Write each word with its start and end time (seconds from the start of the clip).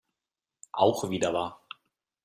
Auch 0.71 1.11
wieder 1.11 1.31
wahr. 1.31 1.63